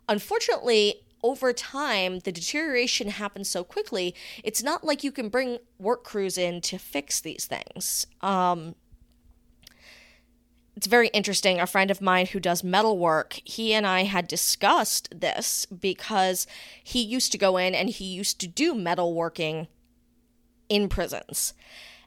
[0.09, 6.03] unfortunately, over time, the deterioration happens so quickly, it's not like you can bring work
[6.03, 8.07] crews in to fix these things.
[8.21, 8.75] Um,
[10.75, 11.59] it's very interesting.
[11.59, 16.47] A friend of mine who does metal work, he and I had discussed this because
[16.83, 19.67] he used to go in and he used to do metal working
[20.69, 21.53] in prisons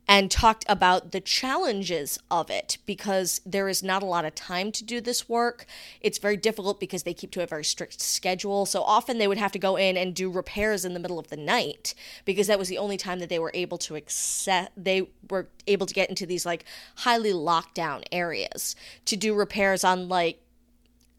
[0.07, 4.71] and talked about the challenges of it because there is not a lot of time
[4.73, 5.67] to do this work.
[6.01, 8.67] It's very difficult because they keep to a very strict schedule.
[8.67, 11.29] So often they would have to go in and do repairs in the middle of
[11.29, 15.09] the night because that was the only time that they were able to accept they
[15.31, 16.64] were able to get into these like
[16.97, 20.43] highly locked down areas to do repairs on like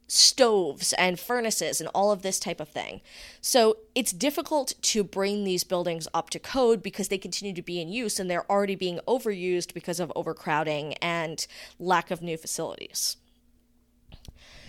[0.08, 3.02] stoves and furnaces and all of this type of thing.
[3.42, 7.82] So it's difficult to bring these buildings up to code because they continue to be
[7.82, 11.46] in use and they're already being overused because of overcrowding and
[11.80, 13.18] lack of new facilities.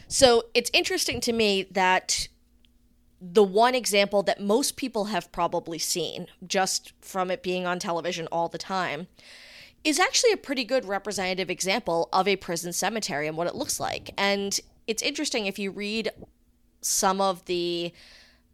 [0.08, 2.28] So it's interesting to me that
[3.20, 8.28] the one example that most people have probably seen, just from it being on television
[8.30, 9.08] all the time,
[9.84, 13.80] is actually a pretty good representative example of a prison cemetery and what it looks
[13.80, 14.10] like.
[14.16, 16.10] And it's interesting if you read
[16.80, 17.92] some of the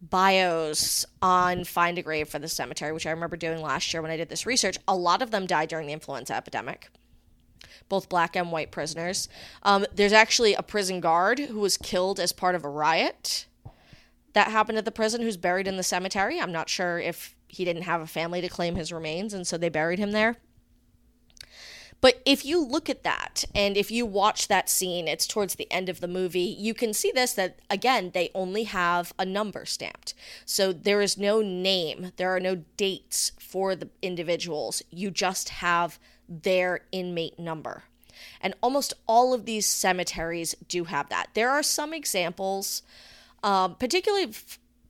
[0.01, 4.11] bios on Find a Grave for the cemetery, which I remember doing last year when
[4.11, 6.89] I did this research, a lot of them died during the influenza epidemic,
[7.87, 9.29] both black and white prisoners.
[9.63, 13.45] Um, there's actually a prison guard who was killed as part of a riot
[14.33, 16.39] that happened at the prison who's buried in the cemetery.
[16.41, 19.57] I'm not sure if he didn't have a family to claim his remains, and so
[19.57, 20.37] they buried him there.
[22.03, 25.71] But if you look at that and if you watch that scene, it's towards the
[25.71, 29.63] end of the movie, you can see this that again, they only have a number
[29.63, 30.13] stamped.
[30.43, 34.83] So there is no name, there are no dates for the individuals.
[34.89, 37.83] You just have their inmate number.
[38.41, 41.29] And almost all of these cemeteries do have that.
[41.35, 42.81] There are some examples,
[43.43, 44.33] um, particularly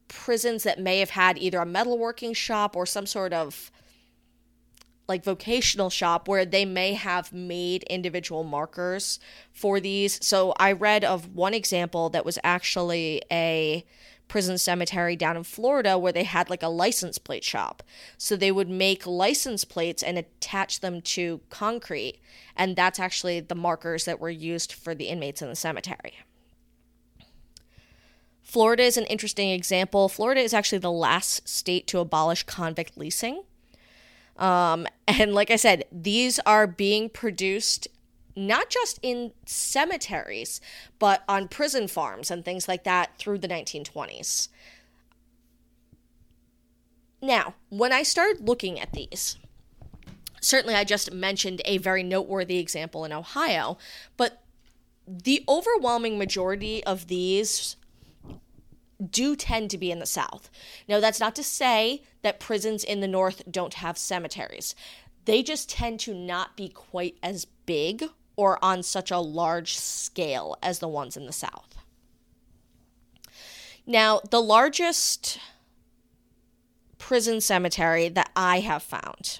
[0.07, 3.69] prisons that may have had either a metalworking shop or some sort of
[5.07, 9.19] like vocational shop where they may have made individual markers
[9.51, 10.23] for these.
[10.25, 13.85] So I read of one example that was actually a
[14.29, 17.83] prison cemetery down in Florida where they had like a license plate shop.
[18.17, 22.19] So they would make license plates and attach them to concrete
[22.55, 26.13] and that's actually the markers that were used for the inmates in the cemetery.
[28.41, 30.07] Florida is an interesting example.
[30.07, 33.43] Florida is actually the last state to abolish convict leasing.
[34.43, 37.87] Um, and like I said, these are being produced
[38.35, 40.59] not just in cemeteries,
[40.99, 44.49] but on prison farms and things like that through the 1920s.
[47.21, 49.37] Now, when I started looking at these,
[50.41, 53.77] certainly I just mentioned a very noteworthy example in Ohio,
[54.17, 54.43] but
[55.07, 57.77] the overwhelming majority of these
[59.09, 60.49] do tend to be in the South.
[60.87, 64.75] Now, that's not to say that prisons in the North don't have cemeteries,
[65.25, 68.03] they just tend to not be quite as big
[68.35, 71.77] or on such a large scale as the ones in the South.
[73.85, 75.39] Now, the largest
[76.97, 79.39] prison cemetery that I have found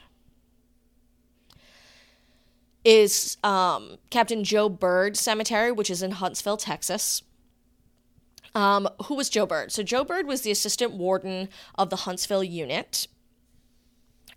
[2.84, 7.24] is um, Captain Joe Byrd Cemetery, which is in Huntsville, Texas.
[8.56, 9.72] Um, who was Joe Byrd?
[9.72, 13.08] So Joe Byrd was the assistant warden of the Huntsville unit.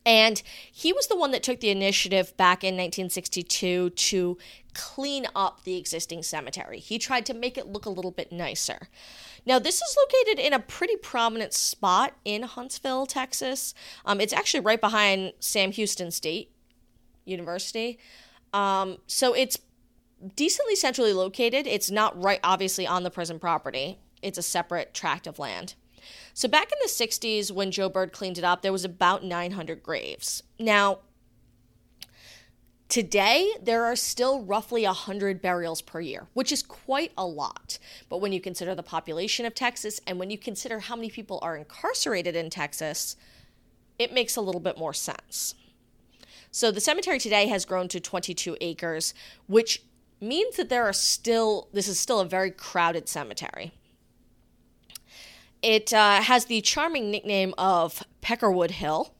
[0.07, 4.39] And he was the one that took the initiative back in 1962 to
[4.73, 6.79] clean up the existing cemetery.
[6.79, 8.89] He tried to make it look a little bit nicer.
[9.45, 13.75] Now, this is located in a pretty prominent spot in Huntsville, Texas.
[14.05, 16.53] Um, it's actually right behind Sam Houston State
[17.25, 17.99] University.
[18.53, 19.59] Um, so it's
[20.37, 21.67] decently centrally located.
[21.67, 25.75] It's not right, obviously, on the prison property it's a separate tract of land.
[26.35, 29.83] So back in the 60s, when Joe Byrd cleaned it up, there was about 900
[29.83, 30.43] graves.
[30.59, 30.99] Now,
[32.89, 37.81] Today, there are still roughly 100 burials per year, which is quite a lot.
[38.09, 41.41] But when you consider the population of Texas and when you consider how many people
[41.43, 43.17] are incarcerated in Texas,
[43.99, 45.57] it makes a little bit more sense.
[46.53, 49.15] So the cemetery today has grown to 22 acres,
[49.49, 49.83] which
[50.21, 53.73] means that there are still, this is still a very crowded cemetery.
[55.67, 59.13] It uh, has the charming nickname of Peckerwood Hill.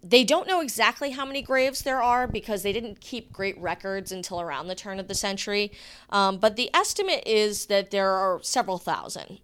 [0.00, 4.12] they don't know exactly how many graves there are because they didn't keep great records
[4.12, 5.72] until around the turn of the century.
[6.10, 9.40] Um, but the estimate is that there are several thousand.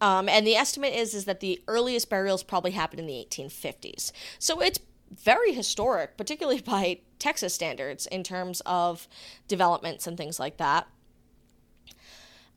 [0.00, 4.10] Um, and the estimate is is that the earliest burials probably happened in the 1850s.
[4.38, 4.80] So it's
[5.14, 9.06] very historic, particularly by Texas standards in terms of
[9.48, 10.88] developments and things like that.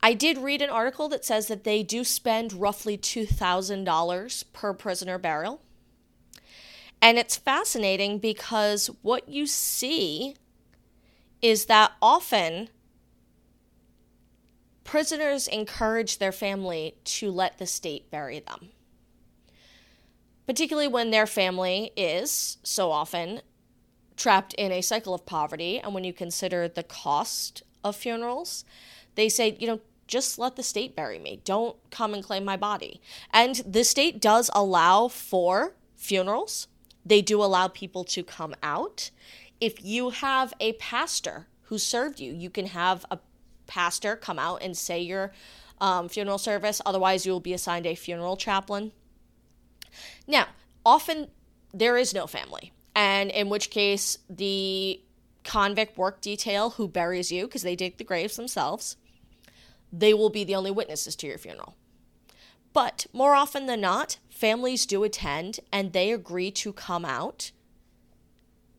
[0.03, 5.17] I did read an article that says that they do spend roughly $2,000 per prisoner
[5.17, 5.61] burial.
[7.01, 10.35] And it's fascinating because what you see
[11.41, 12.69] is that often
[14.83, 18.69] prisoners encourage their family to let the state bury them.
[20.45, 23.41] Particularly when their family is, so often,
[24.17, 25.79] trapped in a cycle of poverty.
[25.79, 28.65] And when you consider the cost of funerals,
[29.15, 29.79] they say, you know,
[30.11, 31.41] just let the state bury me.
[31.45, 33.01] Don't come and claim my body.
[33.33, 36.67] And the state does allow for funerals,
[37.05, 39.09] they do allow people to come out.
[39.59, 43.19] If you have a pastor who served you, you can have a
[43.65, 45.31] pastor come out and say your
[45.79, 46.81] um, funeral service.
[46.85, 48.91] Otherwise, you will be assigned a funeral chaplain.
[50.27, 50.47] Now,
[50.85, 51.29] often
[51.73, 55.01] there is no family, and in which case, the
[55.43, 58.97] convict work detail who buries you, because they dig the graves themselves,
[59.91, 61.75] they will be the only witnesses to your funeral.
[62.73, 67.51] But more often than not, families do attend and they agree to come out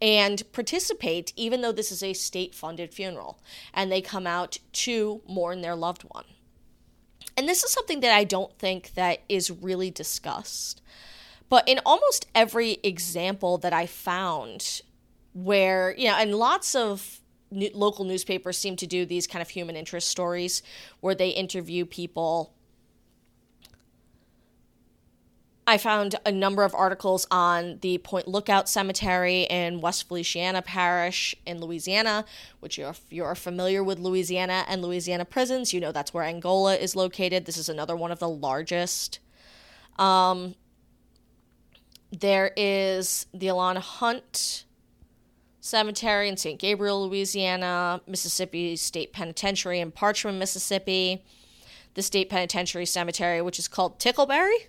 [0.01, 3.39] and participate, even though this is a state funded funeral,
[3.73, 6.25] and they come out to mourn their loved one.
[7.37, 10.83] And this is something that I don't think that is really discussed.
[11.49, 14.83] But in almost every example that I found
[15.35, 17.22] where, you know, and lots of
[17.53, 20.63] local newspapers seem to do these kind of human interest stories
[21.01, 22.55] where they interview people.
[25.65, 31.37] I found a number of articles on the Point Lookout Cemetery in West Feliciana Parish
[31.47, 32.25] in Louisiana,
[32.59, 36.97] which if you're familiar with Louisiana and Louisiana prisons, you know that's where Angola is
[36.97, 37.45] located.
[37.45, 39.21] This is another one of the largest.
[39.99, 40.57] Um,
[42.11, 44.65] there is the Elayn Hunt
[45.63, 46.59] Cemetery in St.
[46.59, 51.25] Gabriel, Louisiana, Mississippi State Penitentiary in Parchman, Mississippi,
[51.95, 54.67] the State Penitentiary Cemetery, which is called Tickleberry,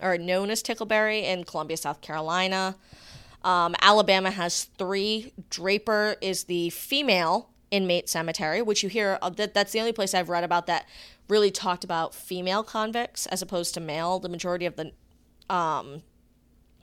[0.00, 2.76] or known as Tickleberry in Columbia, South Carolina.
[3.42, 5.32] Um, Alabama has three.
[5.50, 10.14] Draper is the female inmate cemetery, which you hear, uh, that, that's the only place
[10.14, 10.86] I've read about that
[11.28, 14.20] really talked about female convicts as opposed to male.
[14.20, 14.92] The majority of the
[15.52, 16.02] um,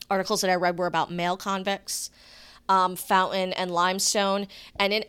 [0.10, 2.12] articles that I read were about male convicts
[2.70, 4.48] um, Fountain, and Limestone.
[4.80, 5.04] And in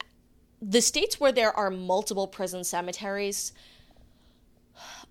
[0.61, 3.53] the states where there are multiple prison cemeteries,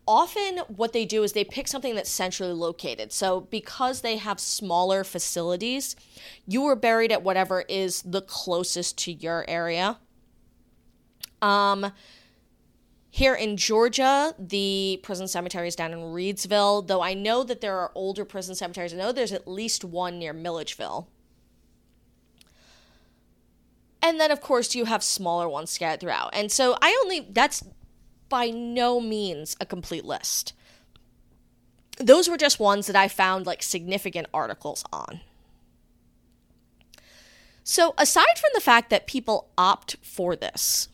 [0.08, 3.14] often what they do is they pick something that's centrally located.
[3.14, 5.96] So because they have smaller facilities,
[6.48, 10.00] you are buried at whatever is the closest to your area.
[11.42, 11.92] Um,
[13.12, 17.78] here in Georgia, the prison cemetery is down in Reidsville, though I know that there
[17.78, 18.94] are older prison cemeteries.
[18.94, 21.08] I know there's at least one near Milledgeville.
[24.02, 26.30] And then, of course, you have smaller ones scattered throughout.
[26.34, 27.64] And so I only, that's
[28.30, 30.54] by no means a complete list.
[31.98, 35.20] Those were just ones that I found like significant articles on.
[37.64, 40.88] So, aside from the fact that people opt for this,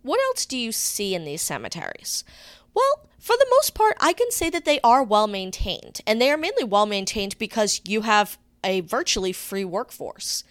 [0.00, 2.24] what else do you see in these cemeteries?
[2.72, 6.30] Well, for the most part, I can say that they are well maintained, and they
[6.30, 10.44] are mainly well maintained because you have a virtually free workforce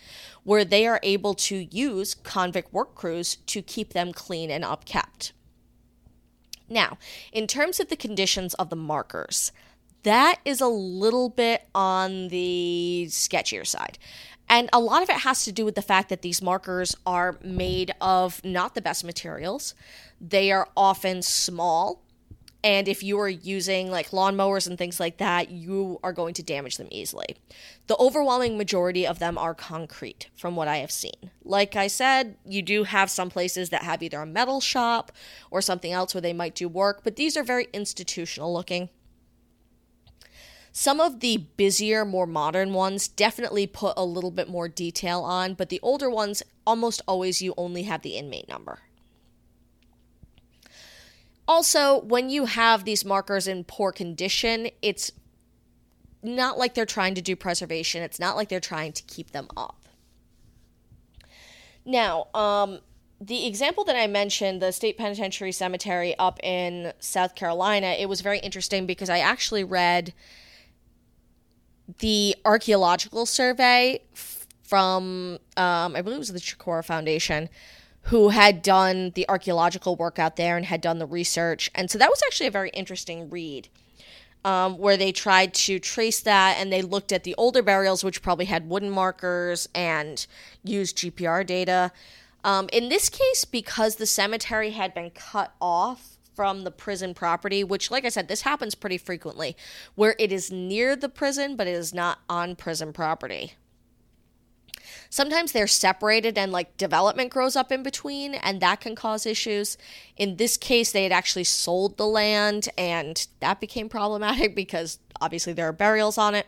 [0.45, 5.33] where they are able to use convict work crews to keep them clean and upkept.
[6.69, 6.97] Now,
[7.33, 9.51] in terms of the conditions of the markers,
[10.03, 13.97] that is a little bit on the sketchier side.
[14.47, 17.39] And a lot of it has to do with the fact that these markers are
[17.43, 19.73] made of not the best materials.
[20.21, 22.04] They are often small
[22.65, 26.41] and if you are using like lawnmowers and things like that, you are going to
[26.41, 27.35] damage them easily.
[27.85, 31.29] The overwhelming majority of them are concrete, from what I have seen.
[31.43, 35.11] Like I said, you do have some places that have either a metal shop
[35.51, 38.89] or something else where they might do work, but these are very institutional looking.
[40.71, 45.53] Some of the busier, more modern ones definitely put a little bit more detail on,
[45.53, 48.79] but the older ones, almost always you only have the inmate number.
[51.47, 55.11] Also, when you have these markers in poor condition, it's
[56.23, 58.01] not like they're trying to do preservation.
[58.01, 59.85] It's not like they're trying to keep them up.
[61.85, 62.79] Now, um,
[63.21, 68.21] the example that I mentioned, the State Penitentiary Cemetery up in South Carolina, it was
[68.21, 70.13] very interesting because I actually read
[71.99, 74.01] the archaeological survey
[74.63, 77.49] from, um, I believe it was the Chicora Foundation,
[78.05, 81.71] who had done the archaeological work out there and had done the research.
[81.73, 83.69] And so that was actually a very interesting read.
[84.43, 88.21] Um, where they tried to trace that and they looked at the older burials, which
[88.21, 90.23] probably had wooden markers and
[90.63, 91.91] used GPR data.
[92.43, 97.63] Um, in this case, because the cemetery had been cut off from the prison property,
[97.63, 99.57] which, like I said, this happens pretty frequently,
[99.95, 103.53] where it is near the prison, but it is not on prison property.
[105.09, 109.77] Sometimes they're separated and like development grows up in between, and that can cause issues.
[110.17, 115.53] In this case, they had actually sold the land, and that became problematic because obviously
[115.53, 116.47] there are burials on it.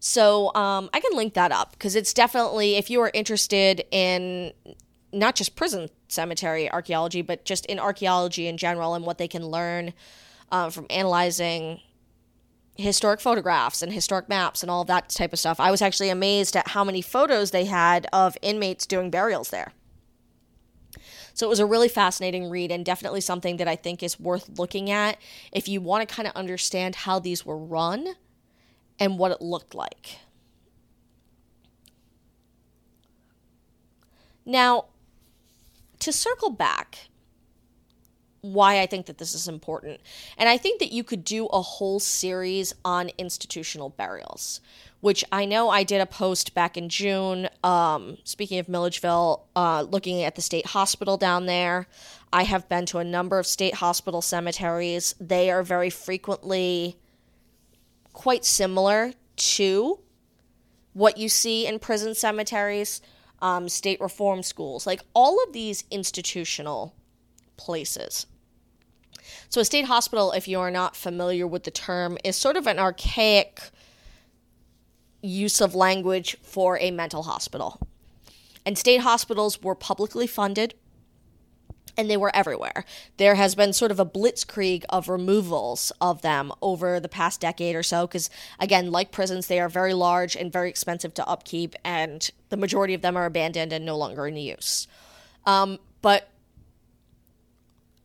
[0.00, 4.52] So um, I can link that up because it's definitely, if you are interested in
[5.12, 9.46] not just prison cemetery archaeology, but just in archaeology in general and what they can
[9.46, 9.92] learn
[10.52, 11.80] uh, from analyzing
[12.78, 15.58] historic photographs and historic maps and all that type of stuff.
[15.58, 19.72] I was actually amazed at how many photos they had of inmates doing burials there.
[21.34, 24.58] So it was a really fascinating read and definitely something that I think is worth
[24.58, 25.18] looking at
[25.52, 28.14] if you want to kind of understand how these were run
[28.98, 30.18] and what it looked like.
[34.44, 34.86] Now,
[36.00, 37.08] to circle back,
[38.52, 40.00] why I think that this is important.
[40.36, 44.60] And I think that you could do a whole series on institutional burials,
[45.00, 47.48] which I know I did a post back in June.
[47.62, 51.86] Um, speaking of Milledgeville, uh, looking at the state hospital down there.
[52.32, 55.14] I have been to a number of state hospital cemeteries.
[55.18, 56.98] They are very frequently
[58.12, 60.00] quite similar to
[60.92, 63.00] what you see in prison cemeteries,
[63.40, 66.94] um, state reform schools, like all of these institutional
[67.56, 68.26] places.
[69.48, 72.66] So, a state hospital, if you are not familiar with the term, is sort of
[72.66, 73.60] an archaic
[75.22, 77.80] use of language for a mental hospital.
[78.64, 80.74] And state hospitals were publicly funded
[81.98, 82.84] and they were everywhere.
[83.16, 87.74] There has been sort of a blitzkrieg of removals of them over the past decade
[87.74, 91.74] or so, because again, like prisons, they are very large and very expensive to upkeep,
[91.84, 94.86] and the majority of them are abandoned and no longer in use.
[95.44, 96.30] Um, but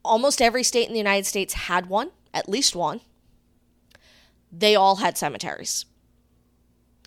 [0.04, 3.02] almost every state in the United States had one, at least one.
[4.52, 5.86] They all had cemeteries.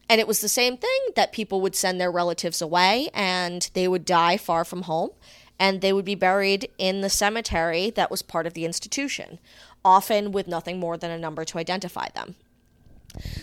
[0.08, 3.88] And it was the same thing that people would send their relatives away and they
[3.88, 5.10] would die far from home
[5.58, 9.38] and they would be buried in the cemetery that was part of the institution,
[9.84, 12.36] often with nothing more than a number to identify them.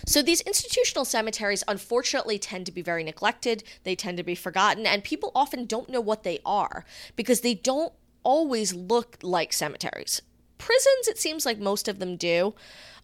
[0.06, 4.86] So these institutional cemeteries unfortunately tend to be very neglected, they tend to be forgotten,
[4.86, 6.86] and people often don't know what they are
[7.16, 7.94] because they don't
[8.24, 10.22] always look like cemeteries.
[10.58, 12.56] Prisons, it seems like most of them do.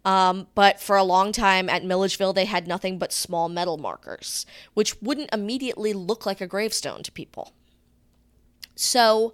[0.06, 4.46] Um, but for a long time at Milledgeville, they had nothing but small metal markers,
[4.74, 7.54] which wouldn't immediately look like a gravestone to people.
[8.76, 9.34] So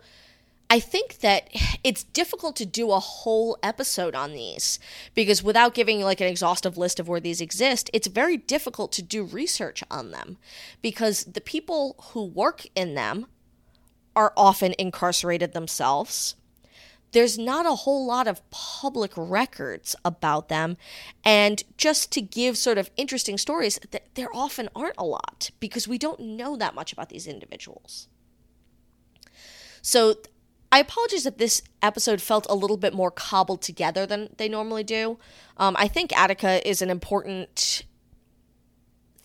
[0.70, 1.50] I think that
[1.84, 4.80] it's difficult to do a whole episode on these
[5.14, 9.04] because without giving like an exhaustive list of where these exist, it's very difficult to
[9.04, 10.38] do research on them
[10.82, 13.28] because the people who work in them
[14.16, 16.36] are often incarcerated themselves.
[17.12, 20.76] There's not a whole lot of public records about them.
[21.24, 23.80] And just to give sort of interesting stories,
[24.16, 28.10] there often aren't a lot because we don't know that much about these individuals.
[29.82, 30.16] So
[30.72, 34.84] I apologize if this episode felt a little bit more cobbled together than they normally
[34.84, 35.18] do.
[35.56, 37.86] Um, I think Attica is an important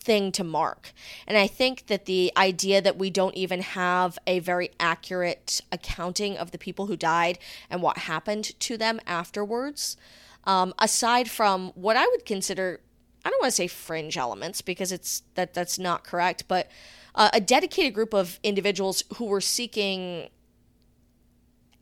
[0.02, 0.92] thing to mark.
[1.26, 6.36] And I think that the idea that we don't even have a very accurate accounting
[6.36, 7.38] of the people who died
[7.68, 9.96] and what happened to them afterwards,
[10.44, 12.80] um, aside from what I would consider,
[13.24, 16.70] I don't want to say fringe elements because it's that that's not correct, but
[17.14, 20.28] uh, a dedicated group of individuals who were seeking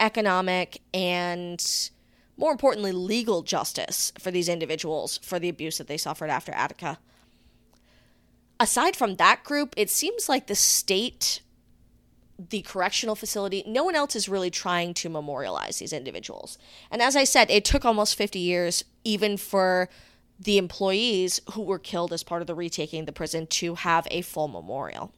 [0.01, 1.91] economic, and
[2.37, 6.99] more importantly, legal justice for these individuals for the abuse that they suffered after Attica.
[8.61, 11.41] Aside from that group, it seems like the state,
[12.39, 16.59] the correctional facility, no one else is really trying to memorialize these individuals.
[16.91, 19.89] And as I said, it took almost 50 years, even for
[20.41, 24.07] the employees who were killed as part of the retaking of the prison, to have
[24.11, 25.13] a full memorial.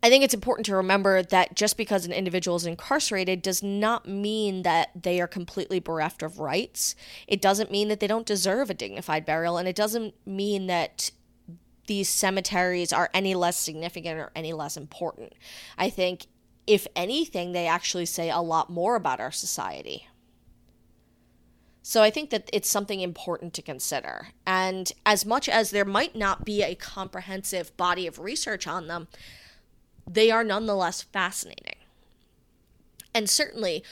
[0.00, 4.06] I think it's important to remember that just because an individual is incarcerated does not
[4.06, 6.94] mean that they are completely bereft of rights.
[7.26, 11.10] It doesn't mean that they don't deserve a dignified burial, and it doesn't mean that
[11.88, 15.32] these cemeteries are any less significant or any less important.
[15.76, 16.26] I think,
[16.66, 20.06] if anything, they actually say a lot more about our society.
[21.82, 24.28] So I think that it's something important to consider.
[24.46, 29.08] And as much as there might not be a comprehensive body of research on them,
[30.08, 31.76] they are nonetheless fascinating.
[33.14, 33.82] And certainly,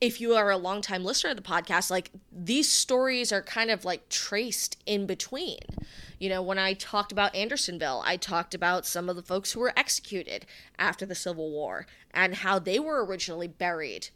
[0.00, 3.84] if you are a longtime listener to the podcast, like these stories are kind of
[3.84, 5.58] like traced in between.
[6.18, 9.60] You know, when I talked about Andersonville, I talked about some of the folks who
[9.60, 10.46] were executed
[10.78, 14.08] after the Civil War and how they were originally buried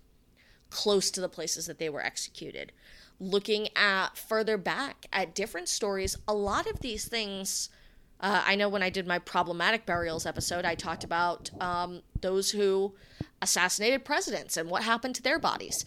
[0.71, 2.73] close to the places that they were executed.
[3.21, 7.69] Looking at further back at different stories, a lot of these things.
[8.21, 12.53] Uh, I know when I did my problematic burials episode, I talked about um, those
[12.53, 12.95] who
[13.43, 15.85] assassinated presidents and what happened to their bodies.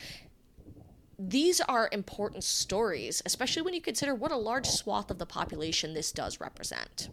[1.17, 5.93] These are important stories, especially when you consider what a large swath of the population
[5.93, 7.09] this does represent.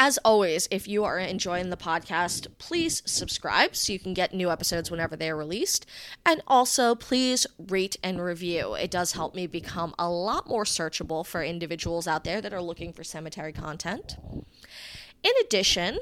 [0.00, 4.48] As always, if you are enjoying the podcast, please subscribe so you can get new
[4.48, 5.86] episodes whenever they are released.
[6.24, 8.74] And also, please rate and review.
[8.74, 12.62] It does help me become a lot more searchable for individuals out there that are
[12.62, 14.16] looking for cemetery content.
[15.24, 15.98] In addition,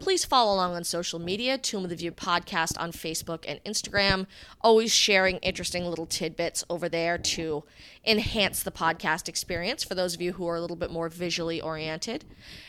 [0.00, 4.26] Please follow along on social media, Tomb With a View podcast on Facebook and Instagram.
[4.60, 7.64] Always sharing interesting little tidbits over there to
[8.04, 11.60] enhance the podcast experience for those of you who are a little bit more visually
[11.60, 12.24] oriented.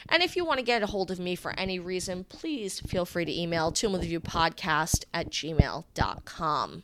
[0.07, 3.05] And if you want to get a hold of me for any reason, please feel
[3.05, 6.84] free to email Tomb With a View podcast at gmail.com.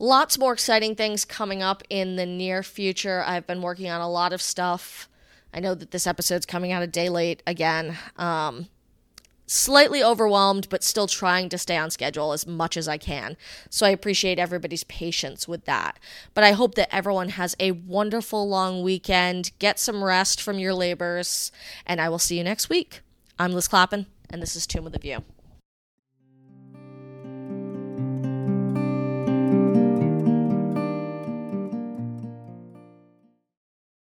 [0.00, 3.24] Lots more exciting things coming up in the near future.
[3.26, 5.08] I've been working on a lot of stuff
[5.52, 7.96] I know that this episode's coming out a day late again.
[8.16, 8.68] Um,
[9.46, 13.36] slightly overwhelmed, but still trying to stay on schedule as much as I can.
[13.70, 15.98] So I appreciate everybody's patience with that.
[16.34, 19.52] But I hope that everyone has a wonderful long weekend.
[19.58, 21.50] Get some rest from your labors,
[21.86, 23.00] and I will see you next week.
[23.38, 25.24] I'm Liz Clappin, and this is Tomb With a View.